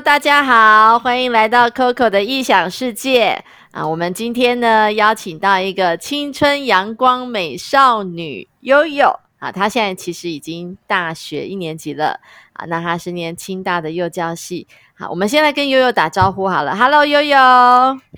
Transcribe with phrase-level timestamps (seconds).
[0.00, 3.86] 大家好，欢迎来到 Coco 的异想世界啊！
[3.86, 12.18] 我们今天呢邀请到一个青春阳光美少女悠悠啊，她现在其实已经大学一年级了
[12.54, 14.66] 啊，那她是念清大的幼教系。
[14.98, 17.38] 好，我们先来跟悠悠打招呼好了，Hello，悠悠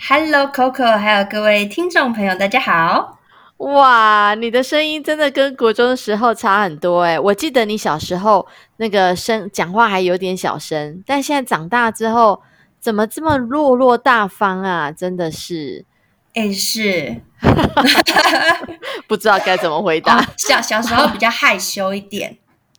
[0.08, 3.15] ，Hello Coco，还有各位听众朋友，大家好。
[3.58, 7.18] 哇，你的声音真的跟国中的时候差很多哎！
[7.18, 8.46] 我记得你小时候
[8.76, 12.42] 那个声讲话还有点小声，但现在长大之后
[12.78, 14.92] 怎么这么落落大方啊？
[14.92, 15.86] 真的是，
[16.34, 17.22] 哎，是，
[19.08, 20.22] 不知道该怎么回答。
[20.36, 22.36] 小小时候比较害羞一点。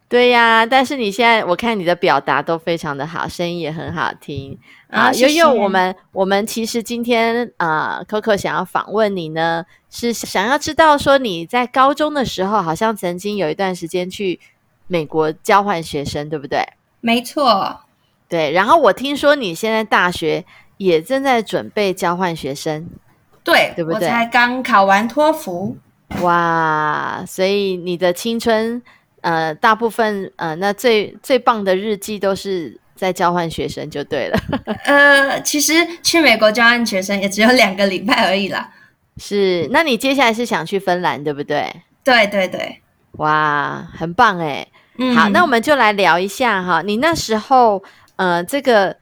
[0.09, 4.57] 对呀，但是你现在我看你的表达都非常的好，声音也很好听
[4.89, 5.11] 啊。
[5.11, 14.39] 悠悠，我们我们其实今天啊，Coco 想要访问你呢，是想要知道说你在高中的时候，好像曾经有一段时间去
[14.87, 16.65] 美国交换学生，对不对？
[17.01, 17.77] 没错，
[18.29, 18.49] 对。
[18.53, 20.45] 然后我听说你现在大学
[20.77, 22.87] 也正在准备交换学生，
[23.43, 24.07] 对，对不对？
[24.07, 25.75] 我才刚考完托福，
[26.21, 27.25] 哇！
[27.27, 28.81] 所以你的青春。
[29.27, 34.39] 呃，大部分呃，那最最棒的日记都是在交换学生就对了。
[34.85, 38.69] 呃，其实去美国交换学生也只有两个礼拜而已啦。
[39.17, 41.69] 是，那你接下来是想去芬兰对不对？
[42.05, 42.81] 对对对，
[43.17, 44.65] 哇，很棒哎。
[45.13, 47.83] 好，那我们就来聊一下哈，你那时候
[48.15, 48.95] 呃，这个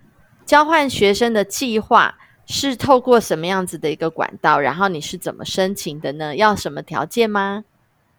[0.44, 2.16] 交换学生的计划
[2.48, 4.60] 是透过什么样子的一个管道？
[4.60, 6.36] 然后你是怎么申请的呢？
[6.36, 7.64] 要什么条件吗？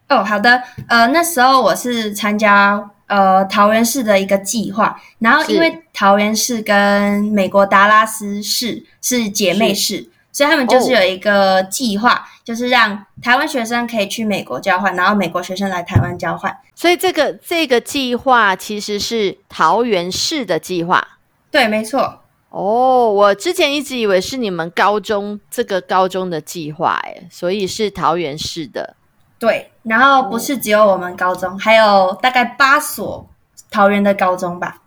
[0.09, 16.55] 哦，好的，呃，那时候我是参加呃桃园市的一个计划，然后因为桃园市跟美国达拉斯市是姐妹市，所以他们就是有一个计划，就是让台湾学生可以去美国交换，然后美国学生来台湾交换。
[16.73, 21.05] 所以这个这个计划其实是桃园市的计划。
[21.51, 22.21] 对，没错。
[22.49, 28.95] 哦，我之前一直以为是你们高中这个高中的计划，哎，所以是桃园市的。
[29.39, 33.27] 对，然后不是只有我们高中，还有大概八所
[33.69, 34.81] 桃园的高中吧，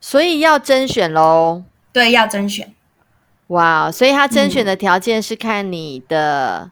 [0.00, 1.62] 所以要甄选喽。
[1.92, 2.72] 对，要甄选。
[3.48, 6.70] 哇，所以他甄选的条件是看你的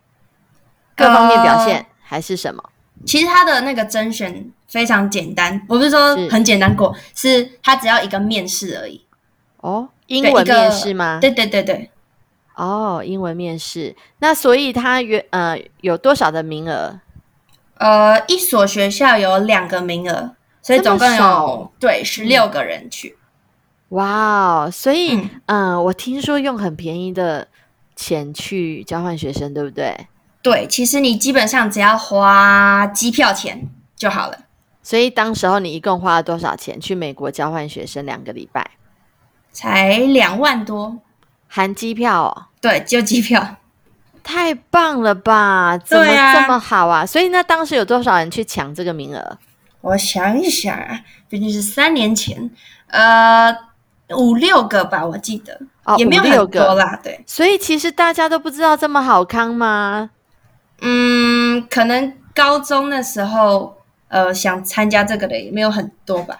[0.94, 2.62] 各方面表现，还是什么？
[3.06, 9.04] 其实他的那个甄选非常简单，我不是说很简单过，是他只要一个面试而已。
[9.58, 11.18] 哦，英文面试吗？
[11.20, 11.90] 对对对对。
[12.58, 17.00] 哦，英文面试，那所以他约呃有多少的名额？
[17.76, 23.16] 呃，一所学校有两个名额，所以总共有对十六个人去。
[23.90, 27.46] 哇哦，所以嗯，我听说用很便宜的
[27.94, 29.96] 钱去交换学生，对不对？
[30.42, 34.36] 对，其实你基本上只要花机票钱就好了。
[34.82, 38.68] 所以当时候你一共花了多少钱去美国交换学生两个礼拜？
[39.52, 40.98] 才两万多。
[41.48, 43.56] 含机票哦，对，就机票，
[44.22, 45.76] 太棒了吧？
[45.78, 47.04] 怎么这么好啊？
[47.04, 49.38] 所以那当时有多少人去抢这个名额？
[49.80, 52.50] 我想一想啊，毕竟是三年前，
[52.88, 53.56] 呃，
[54.16, 56.98] 五六个吧，我记得，哦也没有很多啦。
[57.02, 60.10] 对，所以其实大家都不知道这么好康吗？
[60.80, 63.78] 嗯，可能高中的时候，
[64.08, 66.38] 呃，想参加这个的也没有很多吧。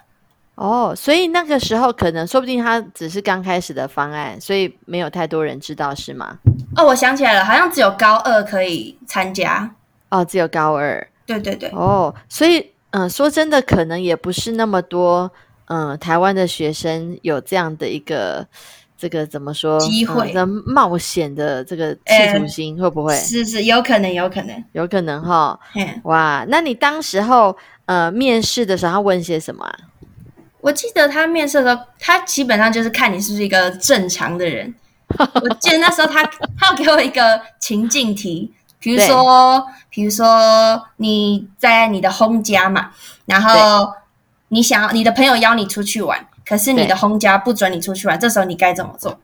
[0.59, 6.37] 哦，所以那个时候可能说不定他只是刚开始的方案，所以没有太多人知道，是吗？
[6.75, 9.73] 哦，我想起来了，好像只有高二可以参加。
[10.09, 11.07] 哦，只有高二。
[11.25, 11.69] 对对对。
[11.71, 15.31] 哦，所以嗯，说真的，可能也不是那么多
[15.67, 18.45] 嗯，台湾的学生有这样的一个
[18.97, 23.15] 这个怎么说机会的冒险的这个企图心，会不会？
[23.15, 25.57] 是是，有可能，有可能，有可能哈。
[26.03, 29.79] 哇，那你当时候呃面试的时候，他问些什么啊？
[30.61, 34.75] 我记得他面试的时候，他基本上就是看你是不是一个正常的人。
[35.17, 36.23] 我记得那时候他
[36.59, 42.91] 他要给我一个情境题，比如说，比如说你在你的 home 家嘛，
[43.25, 43.91] 然后
[44.49, 49.19] 你想要你的朋友邀你出去玩，可是你的 home 家不准你出去玩，这时候你该怎么做？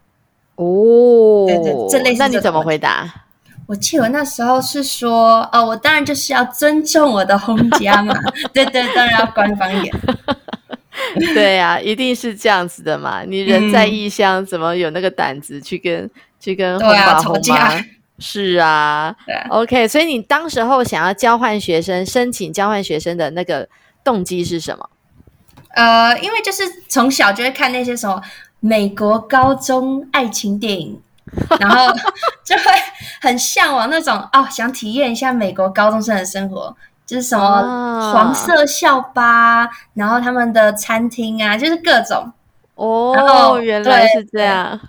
[0.54, 1.46] 哦，
[1.90, 3.12] 这类似那你怎么回答？
[3.66, 8.14] 我记得那时候是说，哦，我当然就是要尊重我的 home 家嘛，
[8.54, 9.94] 对对，当然要官方一点。
[11.34, 13.22] 对呀，一定是这样子的嘛！
[13.24, 16.08] 你人在异乡，怎么有那个胆子去跟
[16.38, 17.84] 去跟红爸红妈？
[18.18, 19.14] 是啊
[19.50, 19.88] ，OK。
[19.88, 23.68] 所以你当时候想要交换学生，申请交换学生的那个
[24.04, 24.88] 动机是什么？
[25.74, 28.22] 呃，因为就是从小就会看那些什么
[28.60, 31.00] 美国高中爱情电影，
[31.58, 31.92] 然后
[32.46, 32.62] 就会
[33.20, 36.76] 很向往那种哦，想体验一下美国高中生的生活。
[37.06, 42.32] 就是什么黄色校巴，然后他们的餐厅啊，就是各种。
[42.74, 44.80] 哦，原来是这样，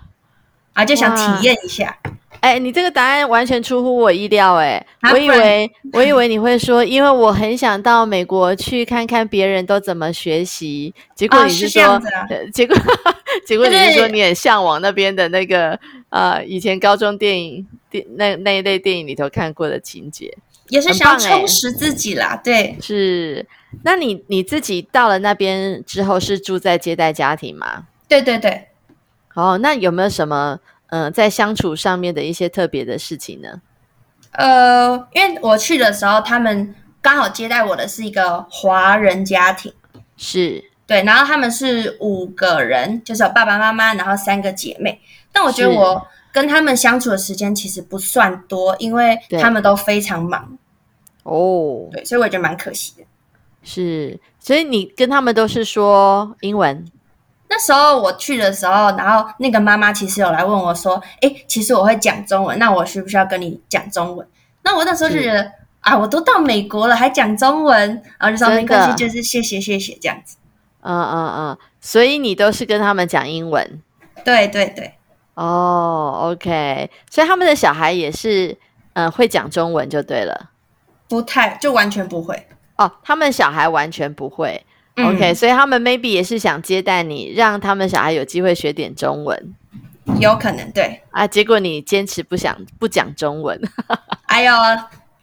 [0.72, 1.96] 啊，就想体验一下。
[2.40, 12.00] 哎，你这个答案完全出乎我意料，哎，我以为 我以为你会说，因为我很想到美国去看看别人都怎么学习，结果你是说，
[12.52, 12.76] 结果
[13.46, 15.78] 结果你是说你很向往那边的那个
[16.10, 20.36] 呃，以前高中电影电那那一类电影里头看过的情节，
[20.68, 23.46] 也是想要充实自己啦，对，是。
[23.82, 27.86] 那你你自己到了那边之后是住在接待家庭吗？
[28.08, 28.68] 对对对。
[29.34, 30.58] 哦，那有没有什么？
[30.88, 33.60] 嗯，在相处上面的一些特别的事情呢？
[34.30, 39.72] 呃，因为我去的时候，他们刚好接待我的是一个华人家庭，
[40.16, 45.00] 是对，然后他们是五个人，就是有爸爸妈妈，然后三个姐妹。
[45.32, 50.58] 但我觉得我跟他们相处的时间其实不算多，因为他们都非常忙。
[51.22, 53.04] 哦，对，所以我觉得蛮可惜的。
[53.62, 56.84] 是，所以你跟他们都是说英文。
[57.48, 64.28] 那时候我去的时候，然后那个妈妈其实有来问我说：“哎，其实我会讲中文，那我需不需要跟你讲中文？”
[64.62, 65.50] 那我那时候就觉得
[65.80, 70.36] 啊，我都到美国了还讲中文，然后就说没关系，就是谢谢谢谢这样子。
[70.82, 73.80] 嗯嗯嗯，所以你都是跟他们讲英文？
[74.22, 74.92] 对对对。
[75.36, 78.56] 哦，OK，所以他们的小孩也是
[78.94, 80.50] 嗯会讲中文就对了。
[81.08, 82.46] 不太，就完全不会。
[82.76, 84.64] 哦，他们小孩完全不会。
[84.96, 89.54] OK，所以他们 maybe 也是想接待你，让他们小孩有机会学点中文，
[90.18, 91.26] 有可能对啊。
[91.26, 93.60] 结果你坚持不想不讲中文，
[94.28, 94.52] 哎呦，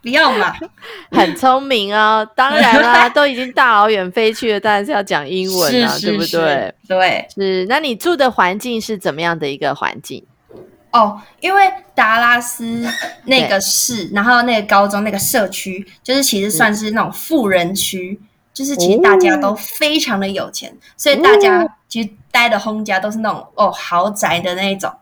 [0.03, 0.53] 不要嘛，
[1.11, 2.27] 很聪明哦。
[2.35, 6.75] 当然啦， 都已经大老远飞去了，当然是要讲英文啊，对不对？
[6.87, 7.65] 对，是。
[7.69, 10.23] 那你住的环境是怎么样的一个环境？
[10.91, 12.85] 哦，因为达拉斯
[13.23, 18.19] 那个市，然后那个高中那个社区，就是其实算是那种富人区。
[18.53, 24.93] 就是其实大家都非常的有钱，所以大家其实待的轰家都是那种哦豪宅的那一种，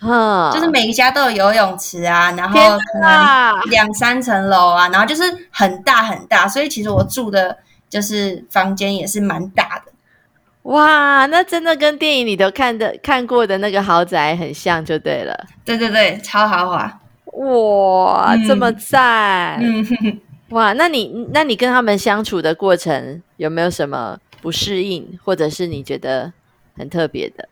[0.00, 7.58] 就是每一家都有游泳池啊，然后可能两三层楼啊，然后就是很大很大，所以其实我住的
[7.88, 9.92] 就是房间也是蛮大的。
[10.62, 15.46] 哇，那真的跟电影里头看的看过的那个豪宅很像，就对了。
[15.64, 17.00] 对对对，超豪华！
[17.32, 19.58] 哇，这么赞！
[19.60, 19.86] 嗯
[20.50, 26.32] 哇，那你那你跟他们相处的过程有没有什么不适应，或者是你觉得
[26.76, 27.48] 很特别的？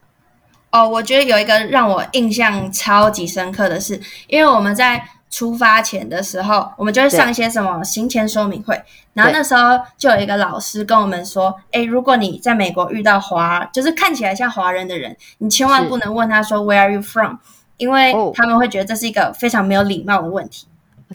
[0.70, 8.80] 哦，我觉得有一个让我印象超级深刻的是，因为我们在出发前的时候，我们就会上一些什么行前说明会，
[9.12, 17.36] 然后那时候就有一个老师跟我们说：“哎，如果你在美国遇到华，就是看起来像华人的人，你千万不能问他说 Where are you from？
[17.76, 20.66] 因为他们会觉得这是一个非常没有礼貌的问题。”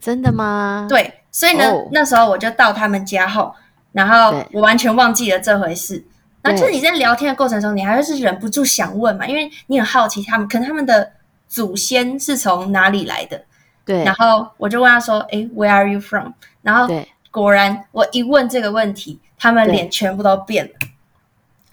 [0.01, 0.87] 真的吗？
[0.89, 1.13] 对。
[1.31, 3.53] 所以呢，那时候我就到他们家后，
[3.91, 6.03] 然后我完全忘记了这回事。
[6.43, 11.11] 那就是你在聊天的过程中，你还是忍不住想问嘛，因为你很好奇他们，可能他们的
[11.47, 13.41] 祖先是从哪里来的。
[13.85, 14.03] 对。
[14.03, 16.93] 然后我就问他说：“哎，Where are you from？” 然后
[17.31, 20.71] 果然，我一问这个问题，他们脸全部都变了。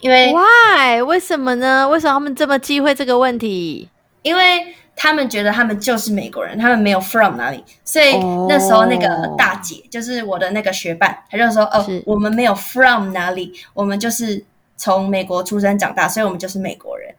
[0.00, 1.02] 因为 Why？
[1.02, 1.88] 为什么呢？
[1.88, 3.91] 为什么他们这么忌讳这个问题？
[4.22, 4.74] 因为。
[4.96, 8.19] 他们觉得他们就是美国人，他们没有 from 哪里，所以
[8.50, 14.44] 那时候那个大姐就是我的那个学伴，她就说：“哦，我们没有 from 哪里，我们就是
[14.81, 17.15] 从美国出生长大，所以我们就是美国人。”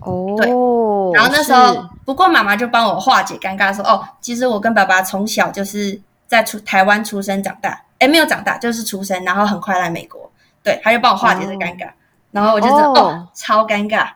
[0.00, 0.48] 哦，对。
[1.14, 10.30] 然后那时候，不过妈妈就帮我化解尴尬，说：“哦，其实我跟爸爸从小就是在出台湾出生长大，哎，没有长大，就是出生，然后很快来美国。”
[10.64, 11.90] 对，他就帮我化解这尴尬，
[12.30, 14.08] 然后我就觉得哦，超尴尬。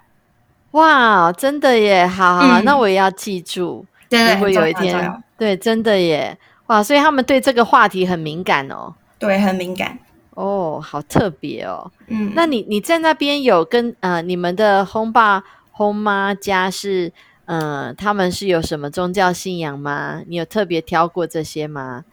[0.70, 2.06] 哇，真的耶！
[2.06, 3.84] 好好，那我也要记住。
[4.08, 6.36] 对，如果有一天，对，真的耶！
[6.66, 8.94] 哇，所以他们对这个话题很敏感哦。
[9.18, 9.98] 对，很敏感。
[10.38, 11.90] 哦，好特别哦。
[12.06, 15.42] 嗯，那你你在那边有跟呃你们的轰爸
[15.72, 17.12] 轰妈家是
[17.46, 20.22] 呃他们是有什么宗教信仰吗？
[20.28, 22.04] 你有特别挑过这些吗？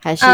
[0.00, 0.26] 还是？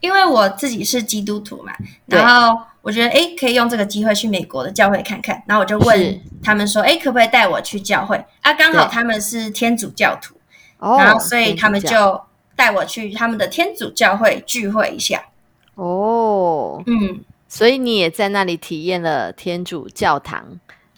[0.00, 1.72] 因为我自己是基督徒嘛，
[2.06, 5.42] 然后我觉得哎，可以用这个机会去美国的教会看看。
[5.44, 8.16] 然后我就问他们说，哎，可不可以带我去教会？
[8.42, 10.36] 啊，刚好他们是天主教徒，
[10.78, 12.20] 然后所以他们就
[12.54, 15.20] 带我去他们的天主教会聚会一下。
[15.78, 20.44] 哦，嗯，所以你也在那里体验了天主教堂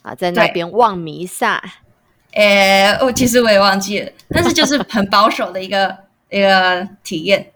[0.01, 1.63] 啊，在那边望弥撒。
[2.33, 5.95] 诶，我其实我也忘记了，但是就是很保守的一个
[6.31, 7.47] 一个体验。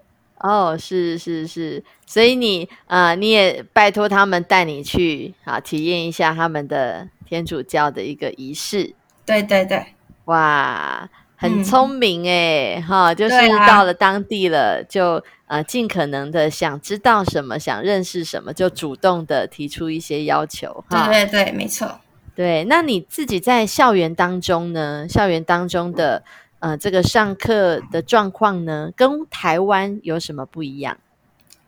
[0.41, 8.95] 哦，是是是，所以你啊，你也拜托他们带你去啊，体验一下他们的天主教的一个仪式。
[9.25, 9.83] 对对对，
[10.27, 13.35] 哇，很聪明哎，哈，就是
[13.67, 15.23] 到了当地了，就
[15.55, 20.85] 呃尽可能的想知道什么，想认识什么，就主动的提出一些要求。
[20.91, 22.01] 对对对，没错。
[22.35, 25.07] 对，那你自己在校园当中呢？
[25.09, 26.25] 校园当中的
[26.59, 30.99] 呃这个上课的状况呢，跟台湾有什么不一样？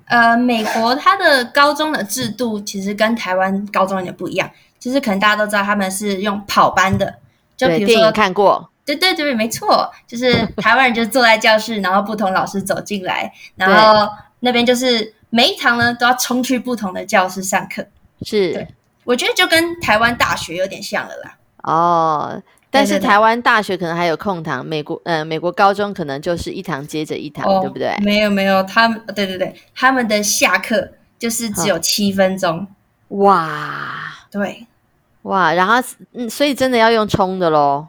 [0.07, 4.51] 呃，美国它的高中的制度其实跟台湾高中有点不一样，
[4.81, 7.21] 就是可能大家都知道他们是用跑班的，
[7.57, 14.09] 就比如说看过，对对对，没错，就是台湾人就坐在教室，然后不同老师走进来，然后
[14.41, 17.87] 那边就是每一堂呢都要冲去不同的教室上课。
[18.23, 18.67] 是，
[19.05, 21.37] 我觉得就跟台湾大学有点像了啦。
[21.63, 22.43] 哦。
[22.69, 27.97] 但是台湾大学可能还有空堂，美国呃美国高中可能就是一堂接着一堂，对不对？
[28.03, 30.87] 没有没有，他们对对对，他们的下课
[31.19, 32.67] 就是只有七分钟。
[33.09, 33.95] 哇，
[34.31, 34.67] 对，
[35.27, 35.75] 哇，然后
[36.13, 37.87] 嗯，所以真的要用冲的喽。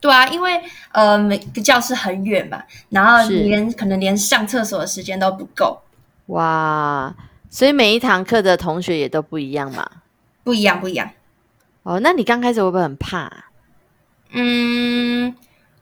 [0.00, 0.62] 对啊，因为
[0.92, 5.82] 呃每个教室很远嘛，然后连可能连上厕所的时间都不够。
[6.26, 7.12] 哇，
[7.50, 9.88] 所以每一堂课的同学也都不一样嘛？
[10.44, 11.10] 不一样，不一样。
[11.82, 13.32] 哦，那你刚开始会不会很怕？
[14.30, 15.34] 嗯，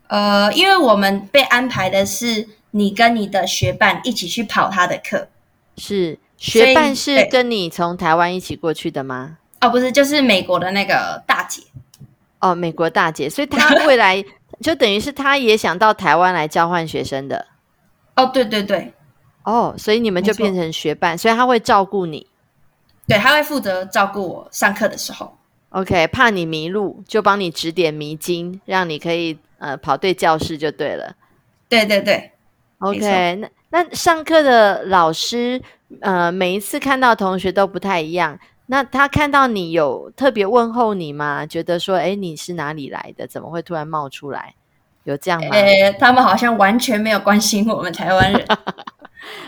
[0.06, 5.28] 呃，因为我们被安排的是你跟你的学伴一起去跑他的课，
[5.76, 9.38] 是学伴是跟你从台湾一起过去的吗？
[9.64, 11.62] 哦，不是，就是美国的那个大姐。
[12.40, 14.22] 哦，美国大姐，所以她未来
[14.60, 17.46] 就等于是她也想到台湾来交换学生的。
[18.16, 18.92] 哦，对对对。
[19.44, 22.26] 哦，所以你们就变成学伴，所以他会照顾你。
[23.06, 25.36] 对，他会负责照顾我上课的时候。
[25.70, 31.14] OK，怕你迷路，就帮你指点迷津，让你可以呃跑对教室就对了。
[31.68, 32.30] 对对对
[32.78, 35.60] ，OK，那那上课的老师
[36.00, 41.44] 呃每一次看到同学都不太一样，那他看到你有特别问候你吗？
[41.44, 43.26] 觉得说哎你是哪里来的？
[43.26, 44.54] 怎么会突然冒出来？
[45.04, 45.50] 有这样吗？
[45.52, 48.42] 呃，他们好像完全没有关心我们台湾人。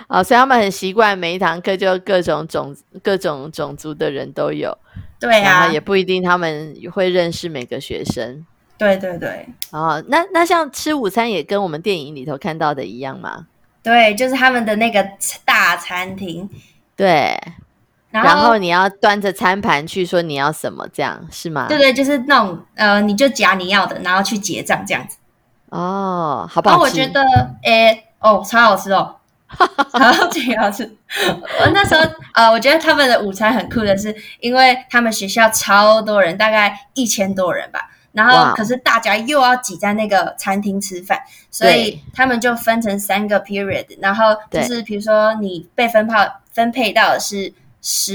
[0.07, 4.77] 啊， 所以他们很习惯每一堂课就各种种各种种族的人都有。
[5.19, 8.45] 对啊，也不一定他们会认识每个学生。
[8.77, 9.49] 对对对。
[9.71, 13.47] 哦，那那像吃午餐也跟我们电影里头看到的一样吗？
[13.83, 15.03] 对，就是他们的那个
[15.47, 16.47] 大餐厅。
[16.95, 17.35] 对。
[18.25, 21.67] 然后你要端着餐盘去说你要什么，这样是吗？
[21.69, 25.17] 对对，就是那种呃，你就夹你要的，然后去结账这样子。
[25.71, 26.83] 哦，好不好吃？
[26.83, 27.23] 我觉得，
[27.63, 29.17] 诶，哦，超好吃哦。
[29.93, 30.83] 超级好吃！
[31.61, 32.01] 我那时候
[32.35, 37.89] 呃，我觉得他们的午餐很酷的是，因为他们学校超多人，大概一千多人吧。
[38.11, 43.87] 然后可是大家又要挤在那个餐厅吃饭，所以他们就分成三个 period。
[44.01, 46.15] 然后就是比如说你被分配
[46.51, 47.55] 分配到的是
[47.89, 48.15] 十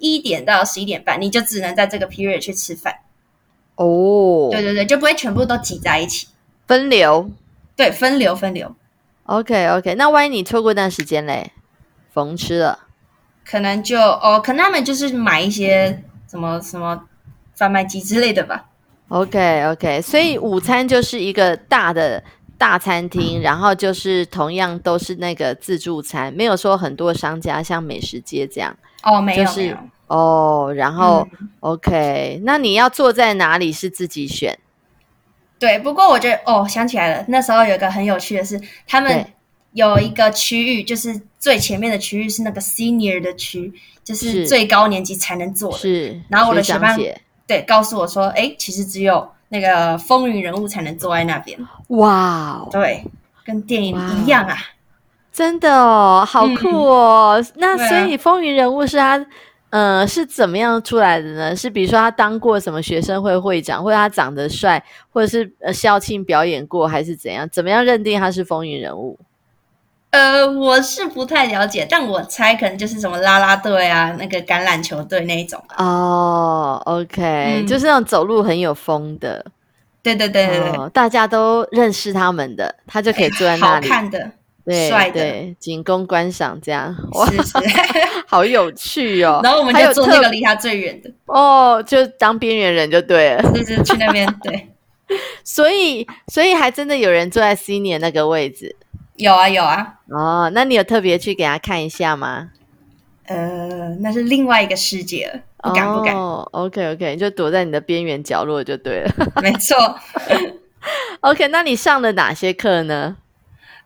[0.00, 3.00] 一点到十一点半，你就只能在这个 period 去吃饭。
[3.74, 6.28] 哦，对对对，就不会全部都挤在一起，
[6.66, 7.30] 分流。
[7.76, 8.74] 对，分流分流。
[9.24, 11.52] OK OK，那万一你错过一段时间嘞，
[12.14, 12.86] 逢吃了，
[13.44, 17.04] 可能就哦，可能他们就是买一些什么什么
[17.54, 18.64] 贩卖机之类的吧。
[19.08, 22.24] OK OK，所以午餐就是一个大的
[22.62, 28.72] 大餐厅，然后就是同样都是那个自助餐，没有说很多商家像美食街这样。
[29.02, 29.76] 哦，没有。
[30.06, 31.26] 哦，然后
[31.58, 34.56] OK，那你要坐在哪里是自己选？
[35.58, 39.26] 对，不过我觉得哦，想起来了，那时候有一个很有趣的是，他们
[39.72, 43.72] 有一个区域，就是最前面的区域是那个 senior 的区，
[44.04, 45.78] 就是最高年级才能坐的。
[45.78, 46.96] 是，然后我的学伴
[47.44, 51.58] 对告诉我说，哎，其实只有那个风云人物才能坐在那边。
[51.96, 53.04] 哇，对，
[53.44, 54.56] 跟电影一样啊，
[55.32, 57.42] 真的哦，好酷哦。
[57.56, 59.24] 那所以风云人物是他。
[59.72, 61.56] 呃，是怎么样出来的呢？
[61.56, 67.48] 是比如说他当过什么学生会会长，或者他长得帅，或者是呃校庆表演过，还是怎样？
[67.48, 69.18] 怎么样认定他是风云人物？
[70.10, 75.58] 呃，我是不太了解，但我猜可能就是什么啦啦队啊，那个橄榄球队那一种。
[75.78, 79.42] 哦，OK，就是那种走路很有风的。
[80.02, 83.88] 对对对对对，大家都认识他们的，他就可以坐在那里。
[83.88, 84.30] 好看的。
[84.64, 87.28] 对对，仅供观赏，这样 哇，
[88.28, 89.40] 好有趣哦。
[89.42, 94.68] 然后我们就坐那个离他最远的哦，就当边缘人就对了，就是去那边对。
[95.42, 98.74] 所以，所以还真的有人坐在 senior 那个位置，
[99.16, 99.94] 有啊有啊。
[100.10, 102.50] 哦，那你有特别去给他看一下吗？
[103.26, 106.14] 呃，那是另外一个世界了，不敢不敢。
[106.14, 109.76] OK OK，你就躲在你的边缘角落就对了， 没错。
[111.20, 113.16] OK，那你上了哪些课呢？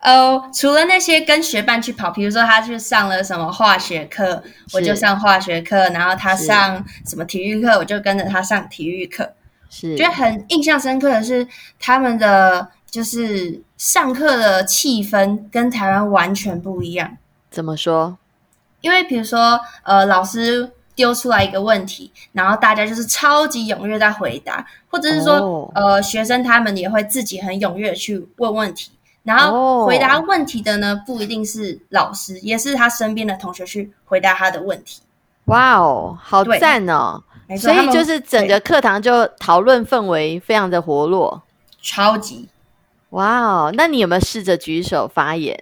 [0.03, 4.43] 哦，除了那些跟学伴去跑，比如说他去上了什么化学课，
[4.73, 9.33] 我就上化学课；然后他上什么体育课，我就跟着他上体育课。
[9.69, 11.47] 是，觉得很印象深刻的是
[11.81, 17.17] 他们的就是上课的气氛跟台湾完全不一样。
[17.51, 18.17] 怎么说？
[18.83, 25.71] 因为比如说，呃，老师丢出来一个问题，然后大家就是超级踊跃在回答，或者是说，哦。
[25.75, 28.91] 呃，学生他们也会自己很踊跃地去问问题，
[29.23, 35.03] 然后哦回答问题的呢，不一定是老师，也是他身边的同学去回答他的问题。
[35.45, 37.23] 哇哦，好对赞哦！
[37.57, 38.49] 所以就是整对。
[38.49, 41.41] 个课堂就讨论氛围非常的活络。
[41.81, 42.49] 超级，
[43.11, 45.57] 哇哦，那你有没有试着举手发言？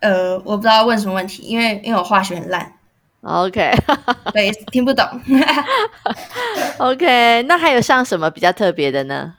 [0.00, 2.72] 呃，我不知道问什么问题，因为因为我化学很烂，
[3.24, 3.72] ？OK。
[4.32, 5.04] 对，听不懂。
[6.78, 9.34] OK，那还有上什么比较特别的呢？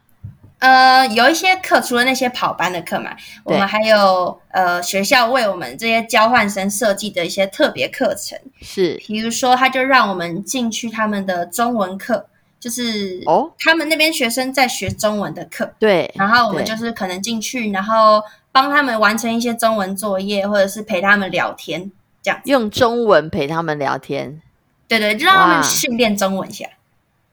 [0.60, 3.12] 呃，有一些课，除了那些跑班的课嘛，
[3.44, 8.96] 我们还有呃学校为我们这些交换生设计的一些特别课程，是。
[9.06, 12.26] 比如说他就让我们进去他们的中文课，
[12.60, 13.52] 就是哦？
[13.60, 21.92] 他们那边学生在学中文的课，对，然后我们就是可能进去，然后帮他们完成一些中文作业，或者是陪他们聊天，
[22.26, 22.42] 这样。
[22.46, 24.42] 用中文陪他们聊天。
[24.88, 26.68] 对对，就让他们训练中文一下。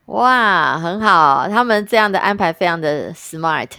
[0.06, 3.70] 哇，很好，他们这样的安排非常的 smart，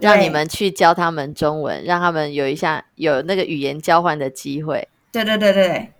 [0.00, 4.88] 让你们去教他们中文，让他们有一下有那个语言交换的机会。
[5.10, 5.92] 对对对对对。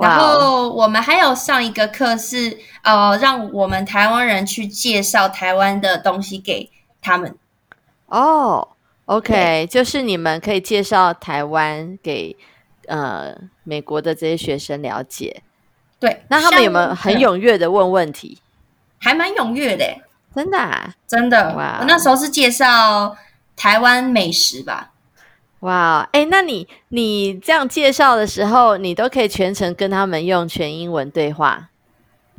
[0.00, 6.70] 然后我们还有上一个课是呃，让我们台湾人去介绍台湾的东西给
[7.02, 7.34] 他们。
[8.06, 8.68] 哦
[9.06, 12.36] ，OK，就是你们可以介绍台湾给
[12.86, 15.42] 呃美国的这些学生了解。
[15.98, 17.14] 对，那他们有没有很？
[17.14, 18.38] 踊跃的问问题？
[18.98, 20.02] 还蛮踊跃的耶，
[20.34, 20.94] 真的啊？
[21.06, 21.54] 真的。
[21.54, 23.16] 哇我那时候是介绍
[23.54, 24.92] 台湾美食吧。
[25.60, 31.68] 哇，哎，那你你这样介绍的时候，你都可以全程跟他们用全英文对话，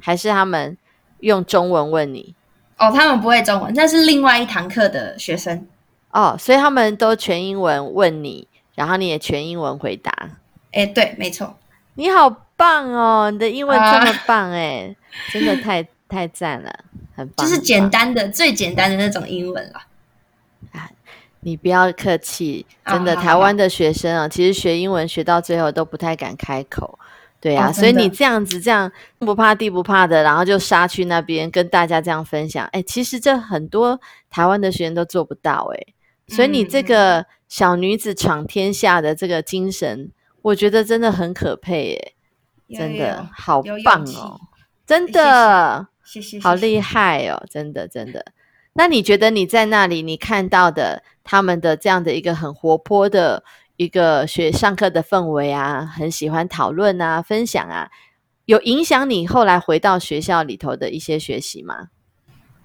[0.02, 0.76] 还是他们
[1.20, 2.34] 用中文问你？
[2.80, 5.68] 哦，他们不会中文，那是另外一堂课的学生。
[6.10, 10.12] 哦，所以他们都全英文问你，然后你也全英文回答。
[10.72, 11.58] 哎，对，没错。
[11.96, 14.96] 你好棒哦，你的英文这么啊棒哎、
[15.32, 16.74] 真的太太赞了，
[17.16, 17.48] 很棒。
[17.48, 19.82] 就是，简单的、最简单的那种英文了。
[20.72, 20.90] 啊。
[21.44, 27.00] 你不要客气，真的，台湾的学生啊，其实学英文学到最后都不太敢开口。
[27.40, 35.88] 对啊，哦所以你这样子这样不怕地不怕的，然后就杀去那边跟大家这样分享，哎，其实这很多台湾的学生都做不到哎，
[36.28, 42.14] 所以你这嗯个小女子闯天下的这个精神，我觉得真的很可佩耶，
[42.78, 44.40] 真的好棒哦，
[44.86, 45.88] 真的。
[46.04, 48.26] 谢谢，好厉害哦，真的真的。
[48.74, 53.44] 那你觉得你在那里你看到的他们的这样的一个很活泼的
[53.78, 57.90] 一个学上课的氛围啊，很喜欢讨论啊、分享啊，
[58.46, 61.88] 有影响你后来回到学校里头的一些学习吗？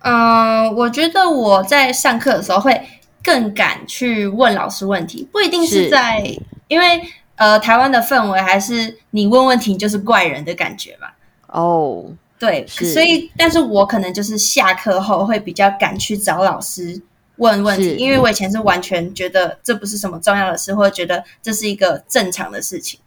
[0.01, 2.81] 嗯，我觉得我在上课的时候会
[3.23, 6.37] 更敢去问老师问题，不一定是是在，
[6.67, 7.01] 因为
[7.37, 11.09] 呃，台湾的氛围还是你问问题就是怪人的感觉嘛。
[11.49, 12.05] 哦，
[12.39, 17.01] 对，所以但是我可能就是下课后会比较敢去找老师
[17.37, 22.99] 问问是题，因为我以前是完全觉得这不是什么重要的事，或者觉得这是一个正常的事情。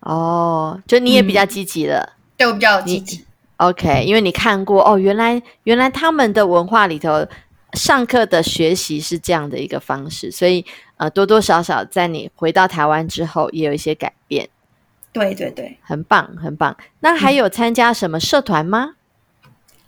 [0.00, 2.14] 哦，就你也比较嗯积极了。
[2.36, 3.24] 对我比较积极。
[3.58, 7.26] OK，因为你看过哦，原来原来他们的文化里头
[7.74, 10.64] 上课的学习是这样的一个方式，所以
[10.96, 14.48] 呃多多少少在你回到台湾之后也有一些改变，
[15.12, 16.76] 对对对，很棒很棒。
[17.00, 18.94] 那还有参加什么社团吗？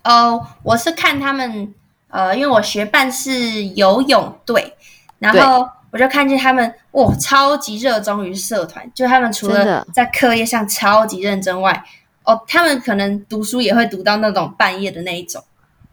[0.02, 1.74] 呃，我是看他们，
[2.08, 4.74] 呃，因为我学办是游泳队，
[5.18, 11.84] 然后我就看见他们，哇，超级热衷于社团，就他们除了在课业上超级认真外，
[12.24, 15.42] 哦，他们可能读书也会读到那种半夜的那一种。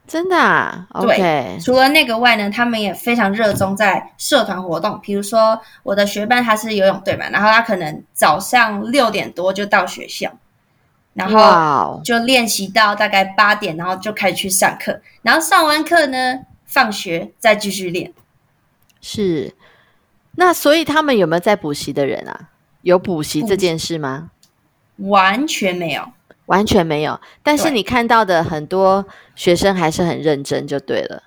[0.06, 10.30] 真的啊对除了那个外呢，他们也非常热衷在社团活动，比如说我的学伴他是游泳队嘛，然后他可能早上六点多就到学校，
[11.14, 18.12] 然后就练习到大概八点，然后就开始去上课，然后上完课呢，放学再继续练。
[19.00, 19.54] 是。
[20.36, 22.48] 那所以他们有没有在补习的人啊？
[22.82, 24.30] 有补习这件事吗？
[24.96, 26.06] 完全没有，
[26.46, 27.20] 完全没有。
[27.42, 29.04] 但是你看到的很多
[29.34, 31.22] 学生还是很认真，就对了。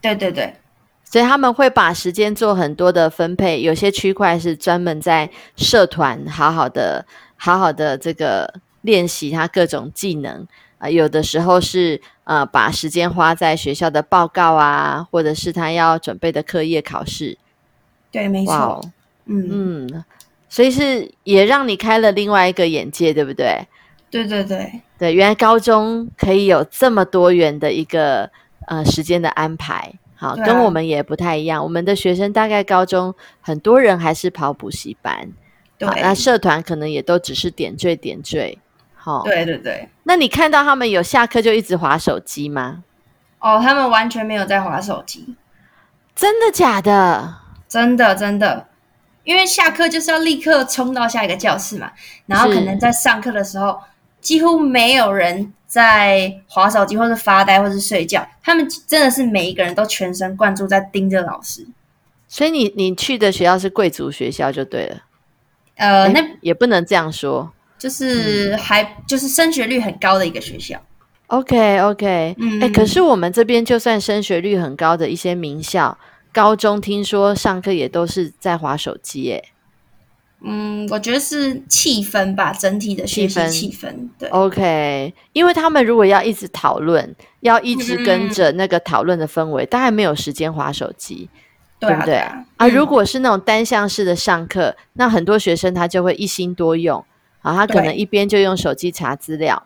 [0.00, 0.54] 对对对，
[1.04, 10.46] 所以他们会把时间做很多的分配，有些区块是专门在社团好好的、好好的这个练习他各种技能
[10.78, 17.38] 啊、有的时候是呃把时间花在学校的报告啊，或者是他要准备的课业考试。
[18.10, 18.80] 对，没错，
[19.26, 20.04] 嗯，嗯，
[20.48, 23.64] 所以是也让你开了另外一个眼界，对不对？
[24.12, 28.30] 对对对，对，原来高中可以有这么多元的一个
[28.66, 31.62] 呃时间的安排，好，啊跟我们也不太一样。
[31.62, 35.28] 我们的学生大概高中很多人还是跑补习班，
[35.78, 38.58] 对好，那社团可能也都只是点缀点缀，
[38.94, 39.22] 好。
[39.24, 39.88] 对对对。
[40.02, 42.84] 那你看到他们有下课就一直划手机吗？
[43.38, 45.34] 哦，他们完全没有在划手机，
[46.14, 47.38] 真的假的？
[47.66, 48.68] 真的真的，
[49.24, 51.90] 因为下课就是要立刻冲到下一个教室嘛，
[52.26, 53.80] 然后可能在上课的时候，
[54.22, 61.66] 几乎没有人在划手机或是发呆或是睡觉，他们真的是每一个人都全神贯注在盯着老师。
[62.28, 65.02] 所以你你去的学校是贵族学校就对了。
[65.76, 70.80] 呃，那也不能这样说，就是还就是升学率很高的一个学校。
[71.26, 75.98] OK OK，哎，可是我们这边就算升学率很高的一些名校，
[76.32, 79.44] 高中听说上课也都是在划手机，耶。
[80.44, 83.94] 嗯，我觉得是气氛吧，整体的学习气氛。
[84.18, 91.30] 对，OK，因为他们如果要一直讨论，要一直跟着那个讨论的氛围，大概没有时间划手机，
[91.78, 92.16] 对不对？
[92.56, 97.04] 啊，如果是那种单向式的上课，那很多学生他就会一心多用，
[97.42, 99.62] 啊，他可能一边就用手机查资料。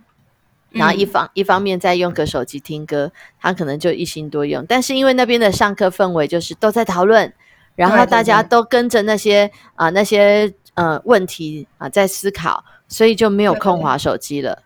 [0.70, 3.10] 然后一方一方面在用个手机听歌，
[3.40, 4.62] 他可能就一心多用。
[4.68, 7.32] 但是因为那边的上课氛围就是都在讨论，
[7.76, 14.62] 然后大家都跟着那些啊那些呃问题啊在思考，所以就没有空划手机了。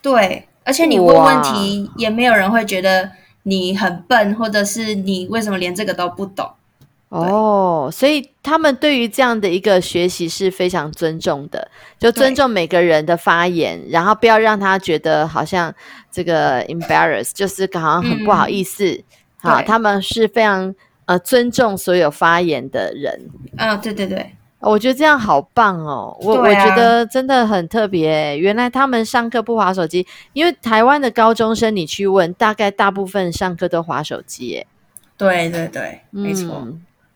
[0.00, 3.10] 对，而且你问问题也没有人会觉得
[3.44, 6.48] 你很笨，或者是你为什么连这个都不懂。
[7.08, 15.74] 哦，所以他们对于这样的一个学习是非常尊重的，就尊重每个人的发言，然后不要让他觉得好像
[16.10, 19.04] 这个 embarrass，就是好像很不好意思。
[19.36, 23.28] 好，他们是非常呃尊重所有发言的人。
[23.58, 28.38] 啊，对对对，我觉得这样好棒哦，我我觉得真的很特别。
[28.38, 34.56] 原来他们上课不划手机，因为台湾的高中生你去问，大概大部分上课都划手机。
[34.56, 34.66] 哎，
[35.16, 36.66] 对对对，没错。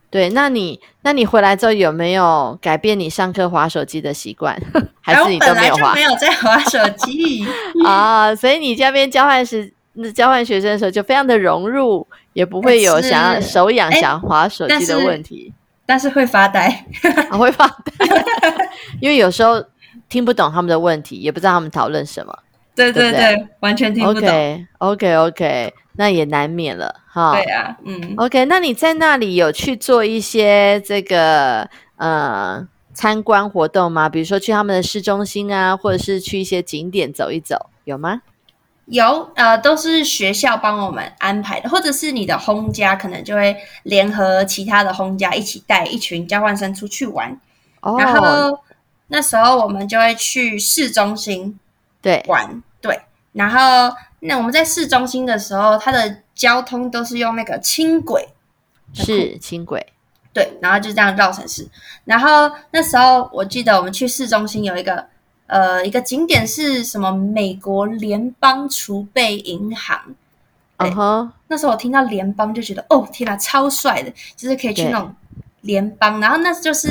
[0.09, 4.61] 对，那你那你回来之后有没有改变你上课划手机的习惯？
[5.01, 5.95] 还是你都没有划？
[5.95, 7.47] 没有在划手机
[7.85, 9.73] 啊，所以你这边交换时
[10.15, 15.53] 交换学生的时候就非常的融入，也不会有想要手痒想划手机的问题。
[15.87, 16.85] 但是会发呆，
[17.31, 18.07] 会发呆，
[19.01, 19.65] 因为有时候
[20.09, 22.37] 听不懂他们的问题，也不知道他们讨论什么。
[22.75, 24.23] 对对对，完全听不懂。
[24.23, 25.75] OK OK OK。
[25.99, 27.33] 那也难免了哈。
[27.33, 34.07] 对啊，嗯，OK，那你在那里有去做一些这个呃参观活动吗？
[34.07, 38.21] 比如说去他们的市中心啊，或者是去一些景点走一走，有吗？
[38.87, 47.39] 有，呃，都是学校帮我们安排的，或者是你的轰家可能就会联合其他的轰家一起带一群交换生出去玩。
[47.81, 47.97] 哦。
[47.99, 48.59] 然后
[49.09, 51.59] 那时候我们就会去市中心
[52.01, 53.01] 对玩，对，
[53.33, 53.97] 然后。
[54.21, 58.27] 那我们在市中心的时候，它的交通都是用那个轻轨，
[58.93, 59.87] 是轻轨，
[60.33, 61.69] 对，然后就这样绕城市。
[62.05, 65.07] 然后那时候我记得我们去市中心有一个
[65.47, 67.11] 呃一个景点是什么？
[67.13, 70.01] 美国联邦储备银行。
[70.79, 75.15] 嗯哼，那时候我听到联邦就觉得哦天哪，超帅的，就是可以去那种
[75.63, 76.89] 联邦，然后那就是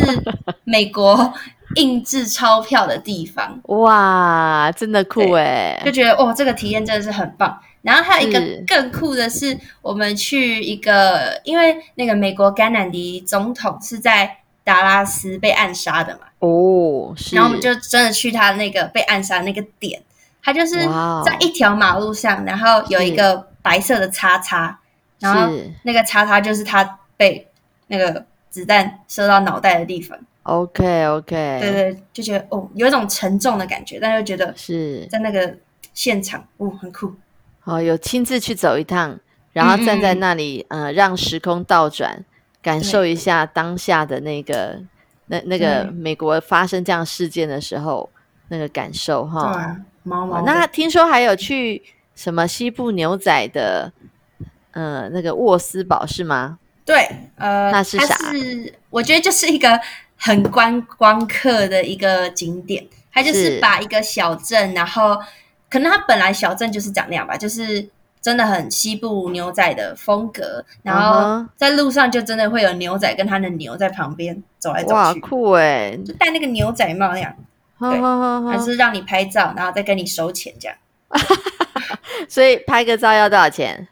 [0.64, 1.34] 美国。
[1.78, 5.82] 印制钞票的地方，哇，真的酷哎！
[5.84, 7.60] 就觉得哦，这个体验真的是很棒。
[7.82, 16.26] 然后还有一个更酷的是，我们去一个，因为那个美国甘乃迪总统是在达拉斯被暗杀的嘛。
[16.40, 17.38] 哦，是。
[17.38, 20.02] 然后我们就真的去他那个被暗杀那个点，
[20.44, 20.76] 他就是
[21.24, 24.78] 在一条马路上，然后有一个白色的叉叉，
[25.20, 25.50] 然后
[25.84, 27.48] 那个叉叉就是他被
[27.88, 30.18] 那个子弹射到脑袋的地方。
[30.44, 35.56] OK，OK，对对，就觉得哦，有一种沉重的感觉，但又觉得是在那个
[35.94, 37.14] 现场，哦，很酷。
[37.64, 39.18] 哦，有亲自去走一趟，
[39.54, 42.24] 然后站在那里，呃，让时空倒转，
[42.66, 44.82] 感受一下当下的那个
[45.28, 48.10] 那那个美国发生这样事件的时候
[48.48, 49.78] 那个感受哈。
[50.02, 50.42] 毛毛。
[50.42, 51.84] 那听说还有去
[52.16, 53.94] 什么西部牛仔的，
[54.72, 56.58] 呃，那个沃斯堡是吗？
[56.84, 58.16] 对，呃，那是啥？
[58.32, 59.80] 是我觉得就是一个。
[60.18, 65.20] 很观光客的一个景点，它就是把一个小镇，然后
[65.70, 67.86] 可能它本来小镇就是长那样吧，就是
[68.26, 75.96] 真的很西部牛仔的风格，然后在路上就真的会有牛仔跟他的牛在旁边走来走去，哇，酷哎！
[76.04, 77.36] 就戴那个牛仔帽那样，
[77.80, 80.76] 对，还是让你拍照，然后再跟你收钱这样。
[82.28, 83.88] 所以拍个照要多少钱？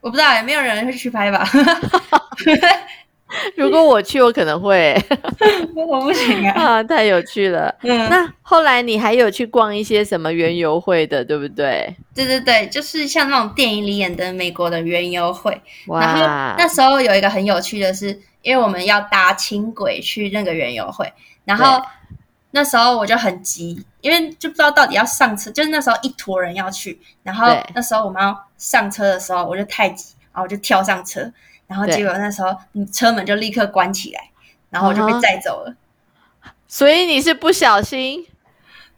[0.00, 1.44] 我不知道，也没有人会去拍吧。
[3.56, 4.96] 如果我去，我可能会。
[5.74, 6.78] 我不行啊！
[6.80, 7.74] 啊，太有趣了。
[7.82, 11.94] 嗯，那后来你还有去逛一些什么园游会的，对不对？
[12.14, 15.60] 对对对，就是像那种电影里演的美国的园游会。
[15.86, 16.00] 哇！
[16.00, 16.20] 然后
[16.58, 18.08] 那时候有一个很有趣的是，
[18.42, 21.10] 因为我们要搭轻轨去那个园游会，
[21.44, 21.82] 然后
[22.50, 31.32] 那时候我就很急，因为就不知道到底要上车，就是那时候一坨人要去，然后那时候我们要上车的时候，我就太急，然后我就跳上车，
[31.66, 34.30] 然后结果那时候嗯车门就立刻关起来，
[34.70, 35.74] 然后我就被载走了。
[36.66, 38.26] 所以你是不小心，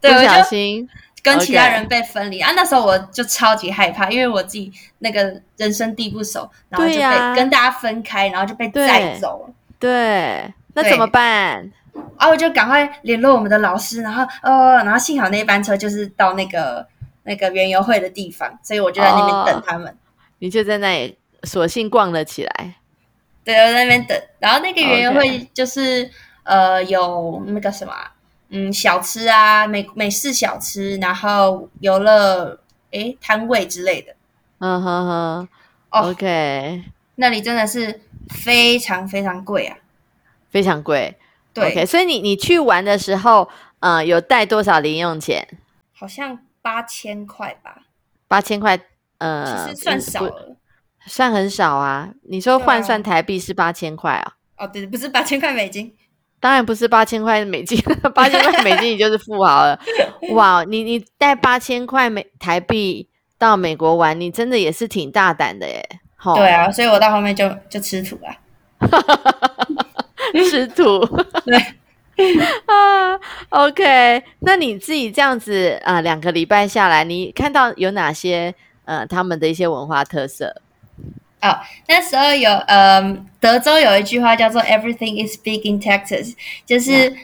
[0.00, 0.88] 对，不小心，
[1.22, 2.53] 跟其他人被分离啊。
[2.55, 9.55] 那时候我就超级害怕，因为我自己那个人生地不熟，然后就被、跟大家分开，然后就被对载走了。
[9.79, 11.70] 对，那怎么办？
[12.16, 16.87] 啊我就赶快联络我们的老师，然后呃，然后幸好那班车就是到那个
[17.22, 19.96] 那个园游会的地方，所以我就在那边等他们。
[20.38, 22.74] 你就在那里索性逛了起来。
[23.44, 24.18] 对，我在那边等。
[24.38, 26.11] 然后那个园游 OK 会就是
[26.44, 28.12] 呃有那个什么啊、
[28.48, 32.59] 嗯，小吃啊，美美式小吃，然后游乐
[32.92, 34.14] 诶摊位之类的。
[34.59, 35.48] 嗯哼哼
[35.90, 36.85] 哦，OK，
[37.16, 39.76] 那里真的是非常非常贵啊。
[40.50, 41.14] 非常贵。
[41.52, 43.48] 对 OK，所以你你去玩的时候，
[43.80, 45.46] 呃，有带多少零用钱？
[45.92, 47.83] 好像八千块吧，
[48.26, 48.80] 八千块，
[49.18, 50.57] 呃，其实算少了。
[51.07, 52.11] 算很少啊。
[52.29, 54.33] 你说换算台币是八千块啊？
[54.57, 55.93] 哦，对，不是八千块美金，
[56.38, 57.79] 当然不是八千块美金，
[58.14, 59.79] 八千块美金你就是富豪了。
[60.35, 65.85] 哇，你你带八千块美台币到美国玩，你真的也是挺大胆的耶。
[66.17, 68.37] 吼对啊，所以我到后面就就吃土了。
[70.49, 71.05] 吃土。
[71.45, 80.62] 对啊，OK，那你自己这样子啊、呃两个礼拜下来，你看到有哪些呃他们的一些文化特色？
[81.44, 87.14] 哦，那时候有呃，德州有一句话叫做 “Everything is big in Texas”，就是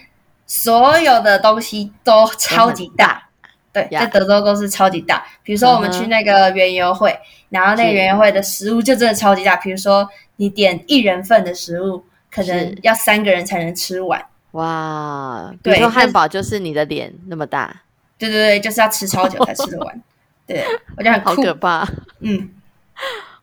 [0.47, 3.27] 所有的东西都超级大。
[3.73, 5.25] 对在德州都是超级大。
[5.45, 7.17] 比如说我们去那个园游会，
[7.51, 9.55] 然后那个是园游会的食物就真的超级大。
[9.57, 14.21] 比如说你点一人份的食物，可能要三个人才能吃完。
[14.51, 17.83] 哇，比如对汉堡就是你的脸那么大，
[18.19, 20.03] 对对对，就是要吃超久才吃得完。
[20.49, 20.65] 对，
[20.97, 21.87] 我觉得很 可怕。
[22.19, 22.51] 嗯，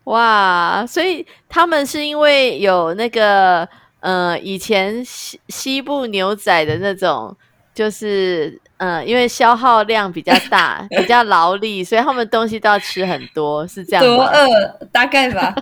[0.07, 3.67] 哇，所以他们是因为有那个
[3.99, 7.35] 呃，以前西西部牛仔的那种，
[7.73, 15.53] 就是呃，因为消耗量比较大，比较劳力，所以他们东西都要吃很多，是这样多吗饿大概吧。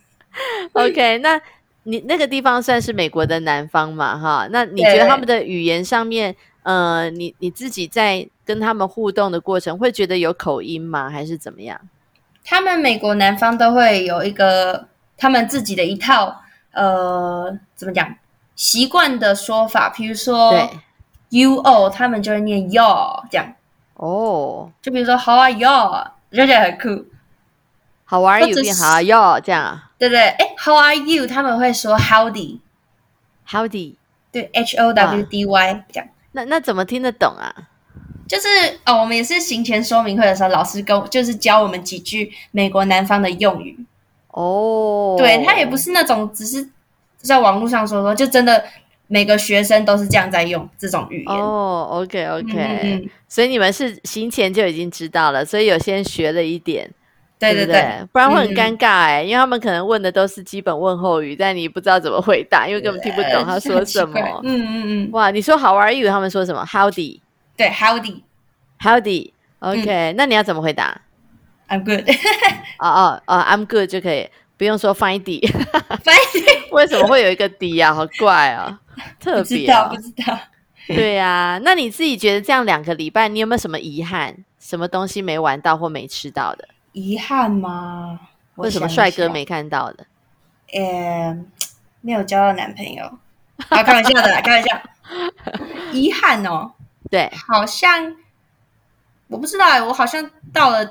[0.72, 1.38] OK，那
[1.82, 4.48] 你那个地方算是美国的南方嘛，哈？
[4.50, 11.10] 那你觉得他们的语言上面，呃，你你自己在跟他们互动的过程，会觉得有口音吗？
[11.10, 11.78] 还是怎么样？
[12.44, 18.14] 他们美国南方都会有一个他们自己的一套呃，怎么讲
[18.54, 20.52] 习惯的说法，比如说
[21.30, 23.54] “you O，他们就会念 yo 这样，
[23.94, 27.06] 哦，就比如说 How are you，我就觉得很酷。
[28.04, 33.94] 好玩或者是有变好哟，这样啊对对，哎，How are you，他们会说 Howdy，，Howdy。
[34.30, 36.08] 对，H O W D Y 这样。
[36.32, 37.54] 那那怎么听得懂啊？
[38.34, 38.48] 就是
[38.84, 43.78] 哦，我们也是行前说明会的时候，老师跟就是教我们几句美国南方的用语。
[44.28, 46.68] 哦，对他也不是那种只是
[47.18, 48.64] 在网络上说说，就真的
[49.06, 51.36] 每个学生都是这样在用这种语言。
[51.36, 56.90] 哦，OK OK，、嗯所以你们是行前就已经知道了，所以有些人学了一点，
[57.38, 64.18] 对不对对，不然会很嗯尴尬哎、因为他们可能问的都是基本问候语，但你不知道怎么回答，因为根本听不懂他说什么。
[64.18, 66.08] 呃嗯嗯嗯，哇，你说 How are you？
[66.08, 67.20] 他们说什么？Howdy，Howdy。
[67.56, 71.00] 对，Howdy，I'm OK，、那你要怎么回答
[71.68, 72.08] ？I'm？good。
[72.78, 75.40] 哦哦哦，I'm good 就可以，不用说 Fine D。
[76.02, 77.94] 翻译为什么会有一个 D 啊？
[77.94, 78.78] 好怪啊，
[79.20, 79.96] 特不知别、不。
[79.96, 80.38] 知道。
[80.86, 84.36] 对呀、那你自己觉得这样两个礼拜，你有没有什么遗憾？
[84.58, 88.20] 什么东西没玩到或没吃到的，遗憾吗？
[88.56, 88.88] 或者什么？
[88.88, 90.06] 帅哥没看到的？
[90.74, 91.34] 呃，
[92.02, 93.04] 没有交到男朋友。
[93.68, 94.78] 啊，开玩笑的啦，开玩笑。
[95.92, 96.70] 遗憾哦，
[97.10, 98.16] 对，好像
[99.28, 100.90] 我不知道欸，我好像到了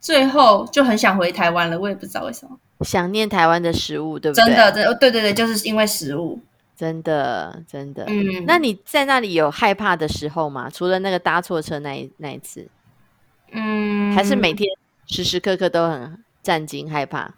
[0.00, 2.58] 最后就很想回台湾了，我也不知道为什么。
[2.80, 4.44] 想念台湾的食物，对不对？
[4.46, 6.40] 真的，真的，对对对，就是因为食物。
[6.74, 8.04] 真的，真的。
[8.08, 10.70] 嗯，那你在那里有害怕的时候吗？
[10.70, 12.66] 除了那个搭错车那一那一次，
[13.50, 14.66] 嗯，还是每天
[15.06, 17.34] 时时刻刻都很战惊害怕？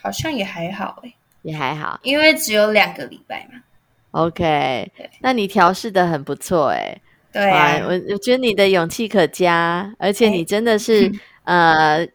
[0.00, 1.12] 好像也还好哎，
[1.42, 1.98] 也还好。
[2.04, 3.60] 因为只有两个礼拜嘛。
[4.12, 7.00] OK，那你调试的很不错哎、
[7.32, 11.10] 对啊，我我觉得你的勇气可嘉，而且哎你真的是、
[11.44, 12.06] 呃，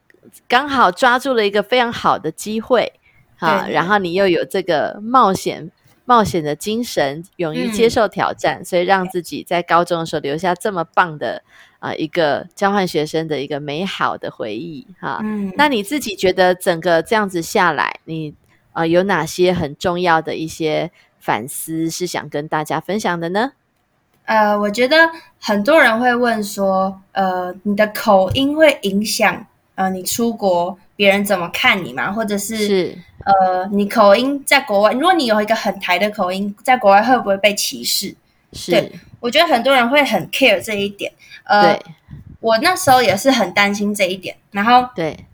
[0.48, 2.94] 刚好抓住了一个非常好的机会
[3.40, 5.72] 啊，然后你又有这个冒险
[6.06, 7.90] 冒险的精神，勇于接嗯。
[7.90, 11.44] 受挑战，所以让自己在高中的时候留下这么棒的
[11.80, 15.20] 啊、一个交换学生的一个美好的回忆哈。
[15.24, 18.34] 嗯，那你自己觉得整个这样子下来，你
[18.74, 20.92] 呃有哪些很重要的一些
[21.28, 23.52] 反思是想跟大家分享的呢？
[24.24, 24.96] 呃，我觉得
[25.42, 32.14] 很多人会问说，呃，你的口音会影响呃你出国别人怎么看你吗？
[32.14, 38.16] 或者是是呃你口音在国外，如果你有一个很台的口音，在国外会不会被歧视？
[38.54, 41.12] 是，对我觉得很多人会很 care 这一点。
[41.44, 41.78] 呃，
[42.40, 45.26] 我那时候也是很担心这一点，然后对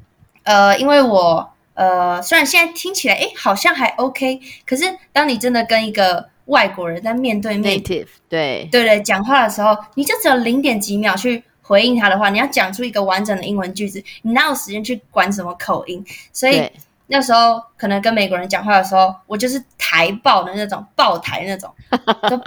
[0.42, 16.06] 呃，因为我呃，虽然现在听起来诶好像还 OK，可是当你真的跟一个外国人在面对面，native，对对对讲话的时候，你就只有零点几秒去回应他的话，你要讲出一个完整的英文句子，你哪有时间去管什么口音？
[16.32, 16.70] 所以
[17.08, 21.74] 那时候可能跟美国人讲话的时候，我就是台爆的那种，爆台那种，
[22.30, 22.38] 都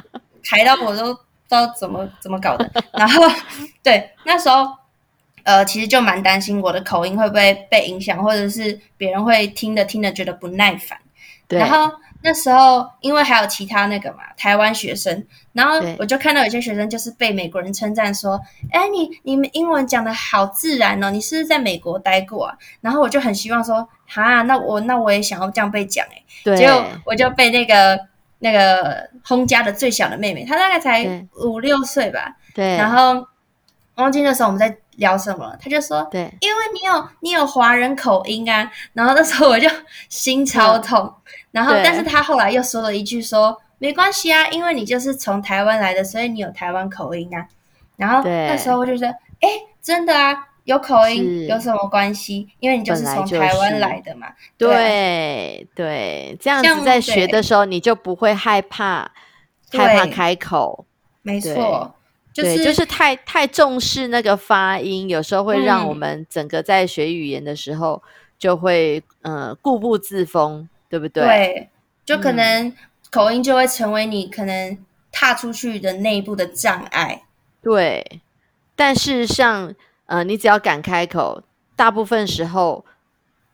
[0.44, 2.70] 台到我都不知道怎么怎么搞的。
[2.92, 3.22] 然后
[3.82, 4.66] 对那时候。
[5.46, 10.98] 呃，其实就蛮担心我的口音会不会被影响，或者是别人会听着听着觉得不耐烦。
[11.46, 11.88] 对，然后
[12.22, 18.40] 那时候因为还有其他那个嘛，台湾学生，然后我就看到有些学生就是被美国人称赞说
[18.72, 27.96] ：“哎，你你们英文讲的好自然哦，你是不是在美国待过啊？”然后我就很希望说：“哈，那我那我也想要这样被讲哎。”对，结果我就被那个
[28.40, 33.24] 那个轰家的最小的妹妹，她大概才五六岁吧，对，然后
[33.94, 39.68] 忘记那时候我们在聊什么他，就说：“对因为你有你有华人口音啊，然后那时候我就
[40.08, 41.12] 心超痛，
[41.50, 47.46] 然后但是他后来又说了一句说没关系啊，因为你就是从台湾来的，所以你有台湾口音啊。
[47.96, 49.48] 然后那时候我就觉得，哎，
[49.82, 52.48] 真的啊，有口音有什么关系？
[52.60, 54.26] 因为你就是从台湾来的嘛。
[54.26, 59.10] 啊对对，这样子在学的时候，你就不会害怕
[59.72, 60.84] 害怕开口。
[61.22, 61.94] 没错，
[62.36, 68.02] 就对，是就是太太重视那个发音，有时候会让我嗯们整个在学语言的时候
[68.38, 71.24] 就会呃固步自封，对不对？
[71.24, 71.70] 对，
[72.04, 72.76] 就可嗯能
[73.10, 74.76] 口音就会成为你可能
[75.10, 77.22] 踏出去的那一步的障碍。
[77.62, 78.20] 对，
[78.74, 81.42] 但事实上，呃，你只要敢开口，
[81.74, 82.84] 大部分时候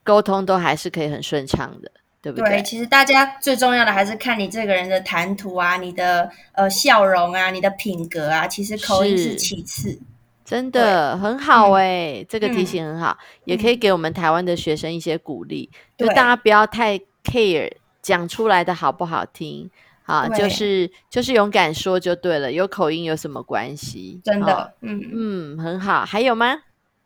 [0.03, 1.89] 沟通都还是可以很顺畅的，
[2.23, 9.99] 对不对，其实大家最重要的还是看你这个人的谈吐啊，你的呃笑容啊，你的品格啊，其实口音是是其次。
[10.45, 19.71] 真的很好嗯哎、这个提嗯醒很好，也可以给我们台湾的学生一些鼓励，就大家不要太 care 讲出来的好不好听。
[20.05, 24.21] 啊，就是就是勇敢说就对了，有口音有什么关系？
[24.21, 26.05] 哦真的，嗯，嗯，很好。
[26.05, 26.57] 还有吗？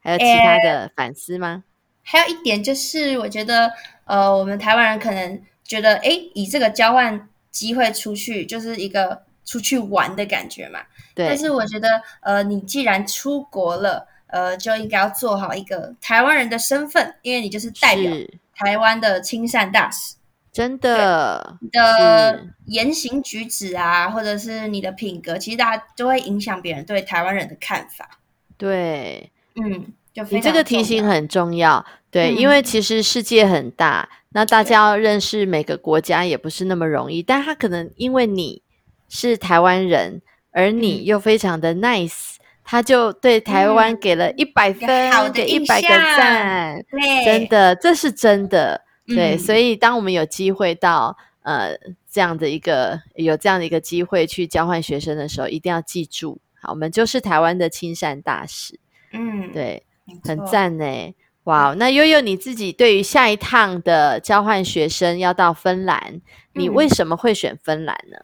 [0.01, 1.63] 还有其他的反思吗？
[2.09, 3.73] 还有一点就是，我觉得
[4.05, 10.79] 呃，我们台湾人可能觉得，哎，以这个交换机会出去，就是一个出去玩的感觉嘛。
[11.17, 18.13] 对，但是我觉得，呃，你既然出国了，呃，就应该要做好一个台湾人的身份，因为你就是代表
[18.55, 20.15] 台湾的亲善大使。
[20.53, 28.09] 真的你的言行举止啊，或者是你的品格，其实大家都会影响别人对台湾人的看法。
[28.57, 29.31] 对。
[29.57, 32.49] 嗯，就你这个提醒很重要，对，因嗯。
[32.49, 38.63] 为其实世界很大，那大家要认识每个国家也不是那么容易，但他可能因为你
[39.11, 41.05] 是台湾人，而你嗯。
[41.05, 44.89] 又非常的 nice，他就对台湾嗯给了一百分，
[45.35, 51.77] 给一百个赞，对，真的，这是真的，对，嗯所以当我们有机会到呃
[52.11, 58.81] 这样的一个有这样的一个机会去交换学生的时候，一定要记住，好，我们就是台湾的亲善大使，
[59.13, 59.83] 嗯，对。
[60.07, 60.47] 没很错。
[60.47, 61.15] 赞呢！
[61.45, 66.21] 哇，那悠悠你自己对于下一趟的交换学生要到芬兰，
[66.55, 68.19] 你嗯为什么会选芬兰呢？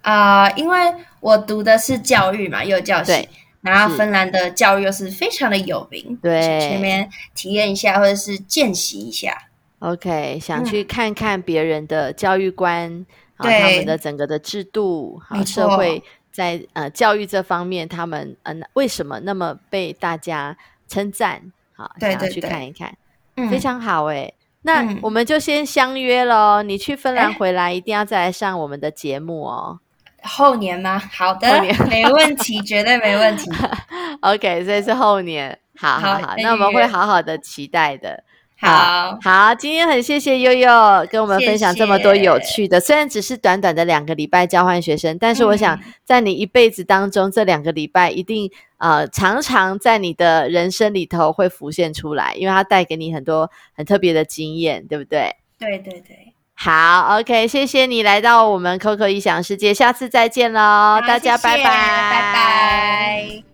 [0.00, 3.28] 啊、因为我读的是教育嘛，幼教系对，
[3.60, 9.36] 然后芬兰的教育又是非常的有名，对想去那边体验一下或者是见习一下。
[9.80, 13.04] OK，想嗯去看看别人的教育观，
[13.36, 20.56] 啊，对他们的整个的制度，好社会在呃教育这方面，他们嗯、呃、为什么那么被大家
[20.92, 21.52] 称赞？
[21.74, 22.94] 好，想要去对对对看一看，
[23.36, 24.32] 嗯，非常好哎。
[24.62, 29.80] 那嗯我们就先相约喽，你去芬兰哎回来一定要再来上我们的节目哦。
[30.22, 31.02] 后年吗？
[31.12, 31.48] 好的，
[31.90, 33.50] 没问题，绝对没问题。
[34.22, 35.58] OK，所以是后年。
[35.76, 38.22] 好好好，好那我们会好好的期待的。
[38.62, 40.68] 好，好，今天很谢谢悠悠
[41.10, 45.80] 跟我们分享这么多有趣的，虽然只是短短的两个礼拜交换学生，但是我想嗯。
[46.04, 55.34] 在你一辈子当中，这两个礼拜一定呃常常在你的人生里头会浮现出来，因为它带给你很多很特别的经验，对不对？
[55.58, 63.51] 对对对，好，OK，谢谢你来到我们 Coco 异想世界，下次再见喽，大家拜拜，拜拜。